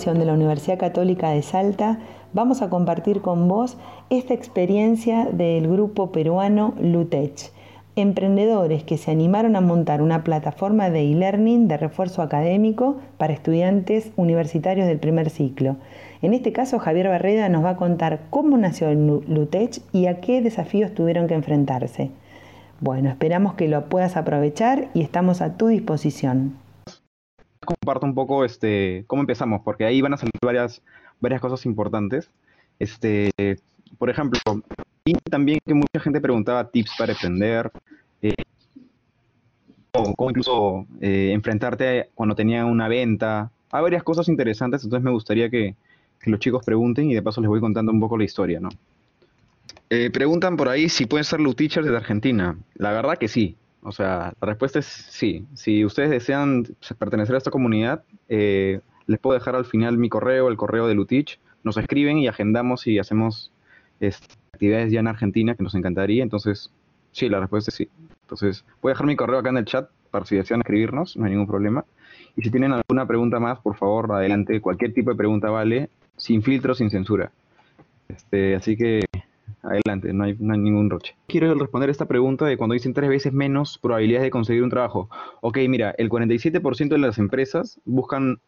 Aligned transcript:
De 0.00 0.24
la 0.24 0.32
Universidad 0.32 0.78
Católica 0.78 1.28
de 1.28 1.42
Salta, 1.42 1.98
vamos 2.32 2.62
a 2.62 2.70
compartir 2.70 3.20
con 3.20 3.48
vos 3.48 3.76
esta 4.08 4.32
experiencia 4.32 5.28
del 5.30 5.68
grupo 5.68 6.10
peruano 6.10 6.72
Lutech, 6.80 7.52
emprendedores 7.96 8.82
que 8.82 8.96
se 8.96 9.10
animaron 9.10 9.56
a 9.56 9.60
montar 9.60 10.00
una 10.00 10.24
plataforma 10.24 10.88
de 10.88 11.02
e-learning 11.02 11.68
de 11.68 11.76
refuerzo 11.76 12.22
académico 12.22 12.96
para 13.18 13.34
estudiantes 13.34 14.10
universitarios 14.16 14.86
del 14.86 14.98
primer 14.98 15.28
ciclo. 15.28 15.76
En 16.22 16.32
este 16.32 16.50
caso, 16.50 16.78
Javier 16.78 17.08
Barreda 17.08 17.50
nos 17.50 17.62
va 17.62 17.70
a 17.70 17.76
contar 17.76 18.20
cómo 18.30 18.56
nació 18.56 18.90
Lutech 18.94 19.82
y 19.92 20.06
a 20.06 20.22
qué 20.22 20.40
desafíos 20.40 20.94
tuvieron 20.94 21.26
que 21.26 21.34
enfrentarse. 21.34 22.10
Bueno, 22.80 23.10
esperamos 23.10 23.52
que 23.52 23.68
lo 23.68 23.84
puedas 23.90 24.16
aprovechar 24.16 24.88
y 24.94 25.02
estamos 25.02 25.42
a 25.42 25.58
tu 25.58 25.66
disposición. 25.66 26.54
Comparto 27.64 28.06
un 28.06 28.14
poco 28.14 28.44
este, 28.44 29.04
cómo 29.06 29.22
empezamos, 29.22 29.62
porque 29.62 29.84
ahí 29.84 30.00
van 30.00 30.14
a 30.14 30.16
salir 30.16 30.32
varias, 30.42 30.82
varias 31.20 31.40
cosas 31.40 31.66
importantes. 31.66 32.30
Este, 32.78 33.30
por 33.98 34.08
ejemplo, 34.08 34.40
y 35.04 35.14
también 35.30 35.58
que 35.64 35.74
mucha 35.74 36.00
gente 36.00 36.20
preguntaba 36.20 36.70
tips 36.70 36.92
para 36.98 37.12
emprender, 37.12 37.70
eh, 38.22 38.34
o 39.92 40.14
cómo 40.14 40.30
incluso 40.30 40.86
eh, 41.00 41.30
enfrentarte 41.32 42.10
cuando 42.14 42.34
tenía 42.34 42.64
una 42.64 42.88
venta. 42.88 43.50
Hay 43.70 43.82
varias 43.82 44.02
cosas 44.02 44.28
interesantes, 44.28 44.84
entonces 44.84 45.04
me 45.04 45.10
gustaría 45.10 45.50
que, 45.50 45.74
los 46.24 46.38
chicos 46.38 46.64
pregunten 46.64 47.10
y 47.10 47.14
de 47.14 47.22
paso 47.22 47.40
les 47.40 47.48
voy 47.48 47.60
contando 47.60 47.90
un 47.92 48.00
poco 48.00 48.18
la 48.18 48.24
historia, 48.24 48.60
¿no? 48.60 48.68
Eh, 49.88 50.10
preguntan 50.10 50.56
por 50.56 50.68
ahí 50.68 50.88
si 50.88 51.06
pueden 51.06 51.24
ser 51.24 51.40
Loot 51.40 51.56
Teachers 51.56 51.86
de 51.86 51.96
Argentina. 51.96 52.58
La 52.74 52.92
verdad 52.92 53.16
que 53.16 53.26
sí. 53.26 53.56
O 53.82 53.92
sea, 53.92 54.32
la 54.40 54.46
respuesta 54.46 54.78
es 54.78 54.86
sí. 54.86 55.46
Si 55.54 55.84
ustedes 55.84 56.10
desean 56.10 56.66
pertenecer 56.98 57.34
a 57.34 57.38
esta 57.38 57.50
comunidad, 57.50 58.04
eh, 58.28 58.80
les 59.06 59.18
puedo 59.18 59.38
dejar 59.38 59.56
al 59.56 59.64
final 59.64 59.98
mi 59.98 60.08
correo, 60.08 60.48
el 60.48 60.56
correo 60.56 60.86
de 60.86 60.94
Lutich. 60.94 61.40
Nos 61.62 61.76
escriben 61.76 62.18
y 62.18 62.28
agendamos 62.28 62.86
y 62.86 62.98
hacemos 62.98 63.52
este, 64.00 64.34
actividades 64.52 64.92
ya 64.92 65.00
en 65.00 65.08
Argentina, 65.08 65.54
que 65.54 65.62
nos 65.62 65.74
encantaría. 65.74 66.22
Entonces, 66.22 66.70
sí, 67.12 67.28
la 67.28 67.40
respuesta 67.40 67.70
es 67.70 67.76
sí. 67.76 67.88
Entonces, 68.22 68.64
voy 68.82 68.90
a 68.90 68.92
dejar 68.92 69.06
mi 69.06 69.16
correo 69.16 69.38
acá 69.38 69.48
en 69.50 69.56
el 69.56 69.64
chat 69.64 69.88
para 70.10 70.24
si 70.24 70.36
desean 70.36 70.60
escribirnos, 70.60 71.16
no 71.16 71.24
hay 71.24 71.30
ningún 71.30 71.46
problema. 71.46 71.84
Y 72.36 72.42
si 72.42 72.50
tienen 72.50 72.72
alguna 72.72 73.06
pregunta 73.06 73.40
más, 73.40 73.58
por 73.60 73.76
favor, 73.76 74.12
adelante. 74.12 74.60
Cualquier 74.60 74.92
tipo 74.92 75.10
de 75.10 75.16
pregunta 75.16 75.50
vale, 75.50 75.88
sin 76.16 76.42
filtro, 76.42 76.74
sin 76.74 76.90
censura. 76.90 77.32
Este, 78.08 78.56
así 78.56 78.76
que 78.76 79.04
adelante, 79.62 80.12
no 80.12 80.24
hay, 80.24 80.36
ningún 80.38 80.90
roche. 80.90 81.16
Quiero 81.26 81.54
responder 81.54 81.90
esta 81.90 82.06
pregunta 82.06 82.46
de 82.46 82.56
cuando 82.56 82.74
dicen 82.74 82.94
tres 82.94 83.08
veces 83.08 83.32
menos 83.32 83.78
probabilidades 83.78 84.24
de 84.24 84.30
conseguir 84.30 84.62
un 84.62 84.70
trabajo. 84.70 85.08
Ok, 85.40 85.58
mira, 85.68 85.94
el 85.98 86.08
47% 86.08 86.88
de 86.88 86.98
las 86.98 87.18
empresas 87.18 87.80
buscan 87.84 88.40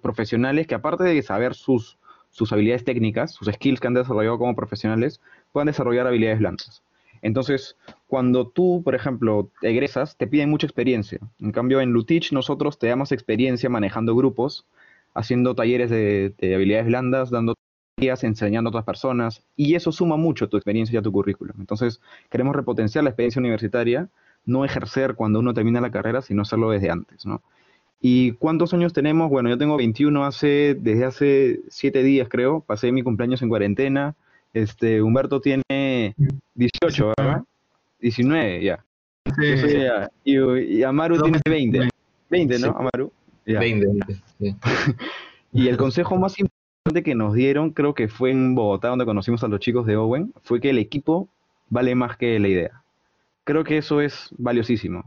profesionales 0.00 0.66
que 0.66 0.74
aparte 0.74 1.04
de 1.04 1.22
saber 1.22 1.54
sus, 1.54 1.98
sus 2.30 2.52
habilidades 2.52 2.84
técnicas, 2.84 3.32
sus 3.32 3.48
skills 3.48 3.80
que 3.80 3.86
han 3.86 3.94
desarrollado 3.94 4.38
como 4.38 4.54
profesionales, 4.54 5.20
puedan 5.52 5.66
desarrollar 5.66 6.06
habilidades 6.06 6.38
blandas. 6.38 6.82
Entonces, 7.22 7.76
cuando 8.08 8.48
tú, 8.48 8.82
por 8.84 8.94
ejemplo, 8.94 9.50
egresas, 9.62 10.16
te 10.16 10.26
piden 10.26 10.50
mucha 10.50 10.66
experiencia. 10.66 11.20
En 11.38 11.52
cambio, 11.52 11.80
en 11.80 11.92
Lutich 11.92 12.32
nosotros 12.32 12.78
te 12.78 12.88
damos 12.88 13.12
experiencia 13.12 13.68
manejando 13.68 14.16
grupos, 14.16 14.66
haciendo 15.14 15.54
talleres 15.54 15.90
de 15.90 16.34
habilidades 16.40 16.86
blandas, 16.86 17.30
dando 17.30 17.54
enseñando 18.08 18.68
a 18.68 18.70
otras 18.70 18.84
personas 18.84 19.42
y 19.56 19.74
eso 19.74 19.92
suma 19.92 20.16
mucho 20.16 20.46
a 20.46 20.48
tu 20.48 20.56
experiencia 20.56 20.94
y 20.94 20.98
a 20.98 21.02
tu 21.02 21.12
currículum. 21.12 21.56
Entonces, 21.60 22.00
queremos 22.30 22.54
repotenciar 22.54 23.04
la 23.04 23.10
experiencia 23.10 23.40
universitaria, 23.40 24.08
no 24.44 24.64
ejercer 24.64 25.14
cuando 25.14 25.38
uno 25.38 25.54
termina 25.54 25.80
la 25.80 25.90
carrera, 25.90 26.22
sino 26.22 26.42
hacerlo 26.42 26.70
desde 26.70 26.90
antes, 26.90 27.26
¿no? 27.26 27.42
¿Y 28.00 28.32
cuántos 28.32 28.74
años 28.74 28.92
tenemos? 28.92 29.30
Bueno, 29.30 29.48
yo 29.48 29.56
tengo 29.56 29.76
21 29.76 30.24
hace, 30.24 30.76
desde 30.80 31.04
hace 31.04 31.60
7 31.68 32.02
días 32.02 32.28
creo, 32.28 32.60
pasé 32.60 32.90
mi 32.90 33.02
cumpleaños 33.02 33.42
en 33.42 33.48
cuarentena. 33.48 34.16
Este, 34.52 35.00
Humberto 35.00 35.40
tiene 35.40 36.16
18, 36.54 37.12
¿verdad? 37.16 37.42
19 38.00 38.64
ya. 38.64 38.84
Y, 40.24 40.82
Amaru 40.82 41.22
tiene 41.22 41.40
20. 41.44 41.88
20, 42.28 42.58
¿no, 42.58 42.76
Amaru? 42.76 43.12
20, 43.46 43.86
y 45.52 45.68
el 45.68 45.76
consejo 45.76 46.16
más 46.16 46.38
importante 46.38 46.61
que 47.02 47.14
nos 47.14 47.32
dieron, 47.32 47.70
creo 47.70 47.94
que 47.94 48.08
fue 48.08 48.32
en 48.32 48.54
Bogotá, 48.54 48.88
donde 48.88 49.04
conocimos 49.04 49.42
a 49.44 49.48
los 49.48 49.60
chicos 49.60 49.86
de 49.86 49.96
Owen, 49.96 50.34
fue 50.42 50.60
que 50.60 50.70
el 50.70 50.78
equipo 50.78 51.28
vale 51.70 51.94
más 51.94 52.16
que 52.16 52.38
la 52.38 52.48
idea. 52.48 52.82
Creo 53.44 53.64
que 53.64 53.78
eso 53.78 54.00
es 54.00 54.30
valiosísimo. 54.36 55.04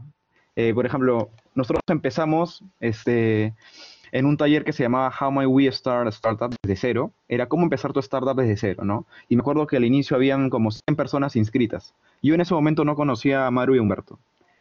Eh, 0.56 0.72
por 0.74 0.86
ejemplo, 0.86 1.30
nosotros 1.54 1.82
empezamos 1.86 2.64
este, 2.80 3.54
en 4.10 4.24
un 4.26 4.36
taller 4.36 4.64
que 4.64 4.72
se 4.72 4.82
llamaba 4.82 5.12
How 5.20 5.30
Might 5.30 5.48
We 5.48 5.70
Start 5.70 6.06
a 6.06 6.10
Startup 6.10 6.54
desde 6.62 6.76
cero. 6.76 7.12
Era 7.28 7.46
cómo 7.46 7.64
empezar 7.64 7.92
tu 7.92 8.00
startup 8.00 8.34
desde 8.36 8.56
cero, 8.56 8.84
¿no? 8.84 9.06
Y 9.28 9.36
me 9.36 9.40
acuerdo 9.40 9.66
que 9.66 9.76
al 9.76 9.84
inicio 9.84 10.16
habían 10.16 10.48
como 10.48 10.70
100 10.70 10.96
personas 10.96 11.36
inscritas. 11.36 11.94
Yo 12.22 12.34
en 12.34 12.40
ese 12.40 12.54
momento 12.54 12.84
no 12.84 12.96
conocía 12.96 13.46
a 13.46 13.50
Maru 13.50 13.74
y 13.76 13.78
Humberto. 13.78 14.18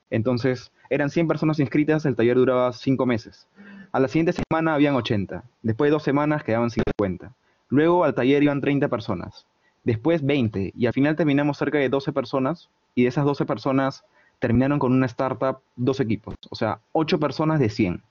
Entonces, 0.09 0.71
eran 0.89 1.09
100 1.09 1.27
personas 1.27 1.59
inscritas, 1.59 2.05
el 2.05 2.15
taller 2.15 2.35
duraba 2.35 2.71
5 2.73 3.05
meses. 3.05 3.47
A 3.95 3.99
la 4.01 4.09
siguiente 4.09 4.33
semana 4.33 4.73
habían 4.73 4.93
80. 4.95 5.45
Después 5.61 5.87
de 5.87 5.93
dos 5.93 6.03
semanas 6.03 6.43
quedaban 6.43 6.69
50. 6.69 7.31
Luego 7.69 8.03
al 8.03 8.13
taller 8.13 8.43
iban 8.43 8.59
30 8.59 8.89
personas. 8.89 9.45
Después 9.85 10.21
20. 10.21 10.73
Y 10.75 10.85
al 10.85 10.91
final 10.91 11.15
terminamos 11.15 11.57
cerca 11.57 11.77
de 11.77 11.87
12 11.87 12.11
personas. 12.11 12.67
Y 12.93 13.03
de 13.03 13.07
esas 13.07 13.23
12 13.23 13.45
personas 13.45 14.03
terminaron 14.39 14.79
con 14.79 14.91
una 14.91 15.05
startup, 15.05 15.59
dos 15.77 16.01
equipos. 16.01 16.35
O 16.49 16.55
sea, 16.55 16.81
8 16.91 17.21
personas 17.21 17.57
de 17.61 17.69
100. 17.69 18.03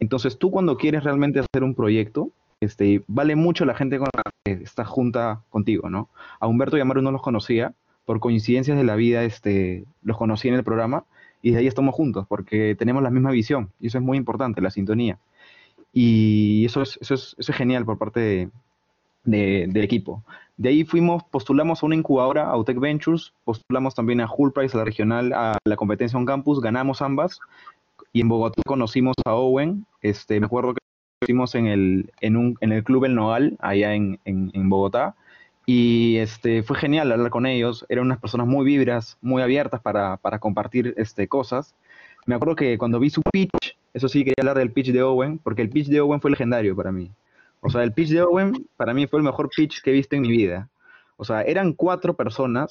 Entonces 0.00 0.36
tú 0.36 0.50
cuando 0.50 0.76
quieres 0.76 1.04
realmente 1.04 1.38
hacer 1.38 1.62
un 1.62 1.76
proyecto, 1.76 2.30
este, 2.58 3.04
vale 3.06 3.36
mucho 3.36 3.64
la 3.64 3.76
gente 3.76 3.98
con 3.98 4.08
la 4.12 4.32
que 4.44 4.64
está 4.64 4.84
junta 4.84 5.42
contigo, 5.48 5.88
¿no? 5.88 6.08
A 6.40 6.48
Humberto 6.48 6.76
y 6.76 6.80
a 6.80 6.84
Maru 6.84 7.02
no 7.02 7.12
los 7.12 7.22
conocía. 7.22 7.72
Por 8.04 8.18
coincidencias 8.18 8.76
de 8.76 8.82
la 8.82 8.96
vida, 8.96 9.22
este, 9.22 9.84
los 10.02 10.16
conocí 10.16 10.48
en 10.48 10.54
el 10.54 10.64
programa 10.64 11.04
y 11.42 11.52
de 11.52 11.58
ahí 11.58 11.66
estamos 11.66 11.94
juntos, 11.94 12.26
porque 12.28 12.74
tenemos 12.74 13.02
la 13.02 13.10
misma 13.10 13.30
visión, 13.30 13.70
y 13.80 13.88
eso 13.88 13.98
es 13.98 14.04
muy 14.04 14.18
importante, 14.18 14.60
la 14.60 14.70
sintonía. 14.70 15.18
Y 15.92 16.64
eso 16.64 16.82
es, 16.82 16.98
eso 17.00 17.14
es, 17.14 17.34
eso 17.38 17.52
es 17.52 17.58
genial 17.58 17.84
por 17.84 17.98
parte 17.98 18.50
de, 19.24 19.66
del 19.68 19.84
equipo. 19.84 20.22
De 20.56 20.68
ahí 20.68 20.84
fuimos, 20.84 21.24
postulamos 21.24 21.82
a 21.82 21.86
una 21.86 21.96
incubadora, 21.96 22.50
a 22.50 22.56
Utec 22.56 22.78
Ventures, 22.78 23.32
postulamos 23.44 23.94
también 23.94 24.20
a 24.20 24.28
Hull 24.30 24.52
Price, 24.52 24.76
a 24.76 24.78
la 24.78 24.84
regional, 24.84 25.32
a 25.32 25.58
la 25.64 25.76
competencia 25.76 26.18
on 26.18 26.26
campus, 26.26 26.60
ganamos 26.60 27.02
ambas, 27.02 27.40
y 28.12 28.20
en 28.20 28.28
Bogotá 28.28 28.62
conocimos 28.66 29.16
a 29.24 29.34
Owen, 29.34 29.86
este, 30.02 30.38
me 30.40 30.46
acuerdo 30.46 30.74
que 30.74 30.80
estuvimos 31.20 31.54
en 31.54 31.66
el, 31.66 32.12
en, 32.20 32.36
un, 32.36 32.56
en 32.60 32.72
el 32.72 32.84
Club 32.84 33.04
El 33.04 33.14
Nogal, 33.14 33.56
allá 33.60 33.94
en, 33.94 34.18
en, 34.24 34.50
en 34.52 34.68
Bogotá, 34.68 35.14
y 35.72 36.16
este, 36.16 36.64
fue 36.64 36.76
genial 36.76 37.12
hablar 37.12 37.30
con 37.30 37.46
ellos, 37.46 37.86
eran 37.88 38.06
unas 38.06 38.18
personas 38.18 38.48
muy 38.48 38.66
vibras, 38.66 39.16
muy 39.20 39.40
abiertas 39.40 39.80
para, 39.80 40.16
para 40.16 40.40
compartir 40.40 40.94
este, 40.96 41.28
cosas. 41.28 41.76
Me 42.26 42.34
acuerdo 42.34 42.56
que 42.56 42.76
cuando 42.76 42.98
vi 42.98 43.08
su 43.08 43.22
pitch, 43.22 43.78
eso 43.94 44.08
sí 44.08 44.24
quería 44.24 44.34
hablar 44.40 44.58
del 44.58 44.72
pitch 44.72 44.90
de 44.90 45.04
Owen, 45.04 45.38
porque 45.38 45.62
el 45.62 45.70
pitch 45.70 45.86
de 45.86 46.00
Owen 46.00 46.20
fue 46.20 46.32
legendario 46.32 46.74
para 46.74 46.90
mí. 46.90 47.12
O 47.60 47.70
sea, 47.70 47.84
el 47.84 47.92
pitch 47.92 48.08
de 48.08 48.20
Owen 48.22 48.66
para 48.76 48.92
mí 48.94 49.06
fue 49.06 49.20
el 49.20 49.24
mejor 49.24 49.48
pitch 49.48 49.80
que 49.80 49.90
he 49.90 49.92
visto 49.92 50.16
en 50.16 50.22
mi 50.22 50.30
vida. 50.32 50.68
O 51.16 51.24
sea, 51.24 51.42
eran 51.42 51.72
cuatro 51.72 52.14
personas, 52.14 52.70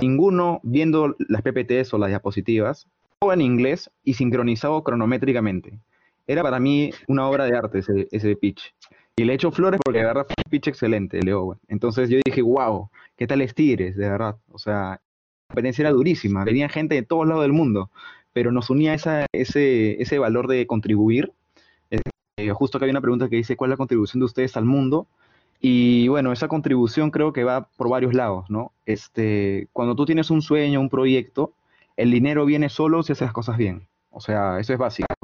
ninguno 0.00 0.60
viendo 0.62 1.16
las 1.18 1.42
PPTs 1.42 1.94
o 1.94 1.98
las 1.98 2.10
diapositivas, 2.10 2.86
todo 3.18 3.32
en 3.32 3.40
inglés 3.40 3.90
y 4.04 4.14
sincronizado 4.14 4.84
cronométricamente. 4.84 5.80
Era 6.28 6.44
para 6.44 6.60
mí 6.60 6.92
una 7.08 7.26
obra 7.26 7.46
de 7.46 7.56
arte 7.56 7.80
ese, 7.80 8.06
ese 8.12 8.36
pitch. 8.36 8.72
Y 9.18 9.24
le 9.24 9.32
echo 9.32 9.50
flores 9.50 9.80
porque 9.82 10.00
de 10.00 10.04
verdad 10.04 10.26
fue 10.26 10.34
un 10.44 10.50
pitch 10.50 10.68
excelente, 10.68 11.22
Leo. 11.22 11.58
Entonces 11.68 12.10
yo 12.10 12.18
dije, 12.22 12.42
wow, 12.42 12.90
¿qué 13.16 13.26
tal 13.26 13.54
Tigres? 13.54 13.96
De 13.96 14.10
verdad. 14.10 14.36
O 14.52 14.58
sea, 14.58 14.90
la 14.90 15.00
competencia 15.48 15.82
era 15.82 15.92
durísima. 15.92 16.44
Venía 16.44 16.68
gente 16.68 16.96
de 16.96 17.02
todos 17.02 17.26
lados 17.26 17.42
del 17.42 17.54
mundo. 17.54 17.90
Pero 18.34 18.52
nos 18.52 18.68
unía 18.68 18.92
esa, 18.92 19.24
ese, 19.32 20.02
ese 20.02 20.18
valor 20.18 20.48
de 20.48 20.66
contribuir. 20.66 21.32
Eh, 21.90 22.50
justo 22.50 22.78
que 22.78 22.84
hay 22.84 22.90
una 22.90 23.00
pregunta 23.00 23.30
que 23.30 23.36
dice, 23.36 23.56
¿cuál 23.56 23.70
es 23.70 23.72
la 23.72 23.78
contribución 23.78 24.20
de 24.20 24.26
ustedes 24.26 24.54
al 24.58 24.66
mundo? 24.66 25.06
Y 25.60 26.08
bueno, 26.08 26.32
esa 26.32 26.48
contribución 26.48 27.10
creo 27.10 27.32
que 27.32 27.44
va 27.44 27.70
por 27.78 27.88
varios 27.88 28.12
lados, 28.12 28.50
¿no? 28.50 28.72
Este, 28.84 29.68
cuando 29.72 29.96
tú 29.96 30.04
tienes 30.04 30.30
un 30.30 30.42
sueño, 30.42 30.78
un 30.78 30.90
proyecto, 30.90 31.54
el 31.96 32.10
dinero 32.10 32.44
viene 32.44 32.68
solo 32.68 33.02
si 33.02 33.12
haces 33.12 33.28
las 33.28 33.32
cosas 33.32 33.56
bien. 33.56 33.88
O 34.10 34.20
sea, 34.20 34.60
eso 34.60 34.74
es 34.74 34.78
básico 34.78 35.15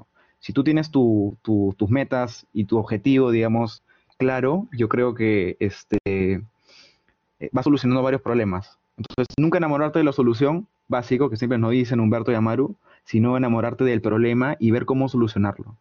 si 0.43 0.53
tú 0.53 0.65
tienes 0.65 0.91
tus 0.91 1.89
metas 1.89 2.47
y 2.53 2.65
tu 2.65 2.77
objetivo, 2.77 3.31
digamos, 3.31 3.85
claro, 4.19 4.67
yo 4.73 4.89
creo 4.89 5.15
que 5.15 5.57
este, 5.61 5.99
eh, 6.05 7.51
va 7.57 7.63
solucionando 7.63 8.03
varios 8.03 8.23
problemas. 8.23 8.77
Entonces, 8.97 9.33
nunca 9.39 9.59
enamorarte 9.59 10.01
de 10.01 10.05
la 10.05 10.13
solución, 10.13 10.67
básico, 10.89 11.31
que 11.31 11.37
siempre 11.37 11.59
nos 11.59 11.71
dicen 11.71 12.01
Humberto 12.01 12.33
y 12.33 12.35
Amaru, 12.35 12.75
sino 13.05 13.37
enamorarte 13.37 13.85
del 13.85 14.03
problema 14.03 14.57
y 14.59 14.73
ver 14.73 14.85
cómo 14.85 15.09
solucionarlo. 15.09 15.77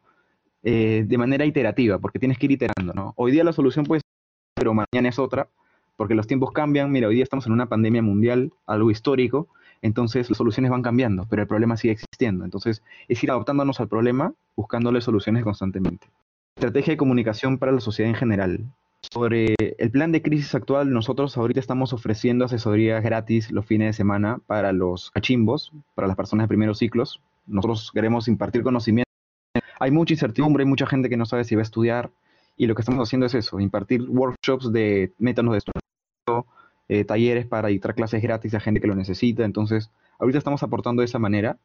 Eh, 0.63 1.05
de 1.07 1.17
manera 1.17 1.43
iterativa, 1.43 1.97
porque 1.97 2.19
tienes 2.19 2.37
que 2.37 2.45
ir 2.45 2.51
iterando, 2.51 2.93
¿no? 2.93 3.13
Hoy 3.17 3.31
día 3.31 3.43
la 3.43 3.53
solución 3.53 3.83
puede 3.85 4.01
ser, 4.01 4.11
pero 4.53 4.75
mañana 4.75 5.09
es 5.09 5.17
otra, 5.17 5.49
porque 5.97 6.13
los 6.13 6.27
tiempos 6.27 6.51
cambian. 6.51 6.91
Mira, 6.91 7.07
hoy 7.07 7.15
día 7.15 7.23
estamos 7.23 7.47
en 7.47 7.53
una 7.53 7.65
pandemia 7.65 8.03
mundial, 8.03 8.53
algo 8.67 8.91
histórico, 8.91 9.47
entonces 9.81 10.29
las 10.29 10.37
soluciones 10.37 10.71
van 10.71 10.81
cambiando, 10.81 11.25
pero 11.29 11.41
el 11.41 11.47
problema 11.47 11.77
sigue 11.77 11.93
existiendo. 11.93 12.45
Entonces 12.45 12.83
es 13.07 13.23
ir 13.23 13.31
adaptándonos 13.31 13.79
al 13.79 13.87
problema, 13.87 14.33
buscándole 14.55 15.01
soluciones 15.01 15.43
constantemente. 15.43 16.07
estrategia 16.55 16.93
de 16.93 16.97
comunicación 16.97 17.57
para 17.57 17.71
la 17.71 17.79
sociedad 17.79 18.09
en 18.09 18.15
general. 18.15 18.65
Sobre 19.11 19.55
el 19.59 19.91
plan 19.91 20.11
de 20.11 20.21
crisis 20.21 20.53
actual, 20.53 20.93
nosotros 20.93 21.35
ahorita 21.35 21.59
estamos 21.59 21.91
ofreciendo 21.91 22.45
asesorías 22.45 23.03
gratis 23.03 23.51
los 23.51 23.65
fines 23.65 23.87
de 23.87 23.93
semana 23.93 24.39
para 24.45 24.71
los 24.73 25.09
cachimbos, 25.09 25.71
para 25.95 26.07
las 26.07 26.15
personas 26.15 26.43
de 26.43 26.49
primeros 26.49 26.77
ciclos. 26.77 27.19
Nosotros 27.47 27.91
queremos 27.91 28.27
impartir 28.27 28.61
conocimiento. 28.61 29.09
Hay 29.79 29.89
mucha 29.89 30.13
incertidumbre, 30.13 30.63
hay 30.63 30.69
mucha 30.69 30.85
gente 30.85 31.09
que 31.09 31.17
no 31.17 31.25
sabe 31.25 31.43
si 31.45 31.55
va 31.55 31.61
a 31.61 31.63
estudiar 31.63 32.11
y 32.57 32.67
lo 32.67 32.75
que 32.75 32.81
estamos 32.81 33.07
haciendo 33.07 33.25
es 33.25 33.33
eso, 33.33 33.59
impartir 33.59 34.07
workshops 34.07 34.71
de 34.71 35.11
métodos 35.17 35.53
de 35.53 35.57
estudio, 35.57 36.45
eh, 36.89 37.05
talleres 37.05 37.45
para 37.45 37.69
dictar 37.69 37.95
clases 37.95 38.21
gratis 38.21 38.53
a 38.53 38.59
gente 38.59 38.81
que 38.81 38.87
lo 38.87 38.95
necesita. 38.95 39.45
Entonces, 39.45 39.91
ahorita 40.19 40.37
estamos 40.37 40.63
aportando 40.63 41.01
de 41.01 41.05
esa 41.05 41.19
manera 41.19 41.57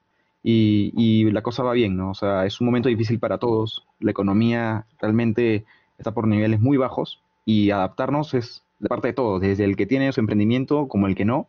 y, 0.42 1.28
la 1.32 1.42
cosa 1.42 1.62
va 1.62 1.72
bien, 1.72 1.96
¿no? 1.96 2.10
O 2.10 2.14
sea, 2.14 2.46
es 2.46 2.60
un 2.60 2.66
momento 2.66 2.88
difícil 2.88 3.18
para 3.18 3.38
todos. 3.38 3.84
La 3.98 4.12
economía 4.12 4.86
realmente 5.00 5.64
está 5.98 6.12
por 6.12 6.28
niveles 6.28 6.60
muy 6.60 6.76
bajos 6.76 7.20
y 7.44 7.70
adaptarnos 7.70 8.34
es 8.34 8.62
de 8.78 8.88
parte 8.88 9.08
de 9.08 9.14
todos, 9.14 9.40
desde 9.40 9.64
el 9.64 9.76
que 9.76 9.86
tiene 9.86 10.12
su 10.12 10.20
emprendimiento 10.20 10.86
como 10.88 11.08
el 11.08 11.16
que 11.16 11.24
no. 11.24 11.48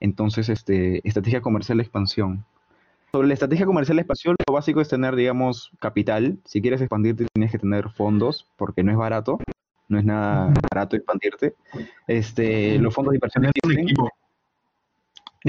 Entonces, 0.00 0.50
este, 0.50 1.06
estrategia 1.08 1.40
comercial 1.40 1.78
de 1.78 1.84
expansión. 1.84 2.44
Sobre 3.12 3.28
la 3.28 3.34
estrategia 3.34 3.64
comercial 3.64 3.96
de 3.96 4.02
expansión, 4.02 4.36
lo 4.46 4.52
básico 4.52 4.82
es 4.82 4.88
tener, 4.88 5.16
digamos, 5.16 5.70
capital. 5.78 6.38
Si 6.44 6.60
quieres 6.60 6.82
expandirte, 6.82 7.26
tienes 7.32 7.50
que 7.50 7.58
tener 7.58 7.88
fondos, 7.88 8.46
porque 8.56 8.82
no 8.82 8.92
es 8.92 8.98
barato. 8.98 9.38
No 9.88 9.98
es 9.98 10.04
nada 10.04 10.52
barato 10.70 10.96
expandirte. 10.96 11.54
Este, 12.06 12.78
los 12.78 12.94
fondos 12.94 13.12
de 13.12 13.16
inversión 13.16 13.44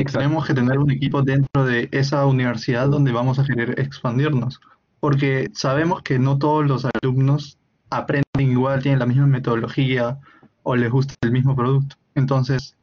tenemos 0.06 0.46
que 0.46 0.54
tener 0.54 0.78
un 0.78 0.92
equipo 0.92 1.22
dentro 1.24 1.66
de 1.66 1.90
esa 1.92 2.26
universidad 2.26 2.88
donde 2.88 3.12
vamos 3.12 3.40
a 3.40 3.44
querer 3.44 3.80
expandirnos, 3.80 4.62
porque 5.00 5.50
sabemos 5.54 6.04
que 6.04 6.20
no 6.20 6.38
todos 6.38 6.68
los 6.68 6.86
alumnos 6.86 7.58
aprenden 7.90 8.52
igual, 8.52 8.82
tienen 8.82 9.00
la 9.00 9.06
misma 9.06 9.28
metodología 9.28 10.20
o 10.64 10.76
les 10.76 10.92
gusta 10.92 11.16
el 11.22 11.32
mismo 11.32 11.56
producto. 11.56 11.96
Entonces, 12.16 12.76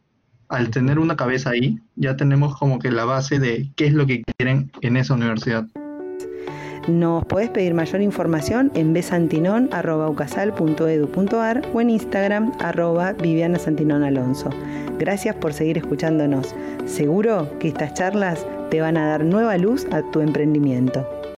al 0.48 0.70
tener 0.70 0.98
una 0.98 1.16
cabeza 1.16 1.50
ahí, 1.50 1.78
ya 1.96 2.16
tenemos 2.16 2.56
como 2.56 2.78
que 2.78 2.90
la 2.90 3.04
base 3.04 3.38
de 3.38 3.70
qué 3.76 3.86
es 3.86 3.92
lo 3.92 4.06
que 4.06 4.22
quieren 4.22 4.72
en 4.80 4.96
esa 4.96 5.14
universidad. 5.14 5.66
Nos 6.88 7.25
podés 7.25 7.48
pedir 7.48 7.72
mayor 7.72 8.02
información 8.02 8.70
en 8.75 8.92
besantinon.ucasal.edu.ar 8.92 11.62
o 11.72 11.81
en 11.81 11.88
Instagram 11.88 12.52
arroba 12.60 13.14
Viviana 13.14 13.58
Santinón 13.58 14.02
Alonso. 14.02 14.50
Gracias 14.98 15.34
por 15.36 15.54
seguir 15.54 15.78
escuchándonos. 15.78 16.54
Seguro 16.84 17.48
que 17.58 17.69
estas 17.69 17.94
charlas 17.94 18.46
te 18.70 18.82
van 18.82 18.98
a 18.98 19.06
dar 19.06 19.25
nueva 19.25 19.56
luz 19.56 19.86
a 19.92 20.02
tu 20.10 20.20
emprendimiento. 20.20 21.08